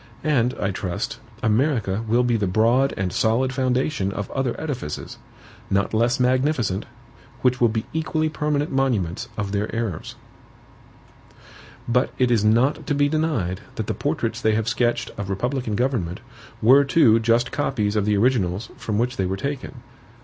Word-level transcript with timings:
And, 0.23 0.55
I 0.55 0.71
trust, 0.71 1.19
America 1.43 2.03
will 2.07 2.23
be 2.23 2.35
the 2.35 2.47
broad 2.47 2.91
and 2.97 3.13
solid 3.13 3.53
foundation 3.53 4.11
of 4.11 4.31
other 4.31 4.59
edifices, 4.59 5.19
not 5.69 5.93
less 5.93 6.19
magnificent, 6.19 6.87
which 7.43 7.61
will 7.61 7.69
be 7.69 7.85
equally 7.93 8.27
permanent 8.27 8.71
monuments 8.71 9.29
of 9.37 9.51
their 9.51 9.67
errors. 9.75 10.15
But 11.87 12.09
it 12.17 12.31
is 12.31 12.43
not 12.43 12.87
to 12.87 12.95
be 12.95 13.09
denied 13.09 13.61
that 13.75 13.85
the 13.85 13.93
portraits 13.93 14.41
they 14.41 14.55
have 14.55 14.67
sketched 14.67 15.11
of 15.19 15.29
republican 15.29 15.75
government 15.75 16.19
were 16.63 16.83
too 16.83 17.19
just 17.19 17.51
copies 17.51 17.95
of 17.95 18.05
the 18.05 18.17
originals 18.17 18.71
from 18.77 18.97
which 18.97 19.17
they 19.17 19.27
were 19.27 19.37
taken. 19.37 19.83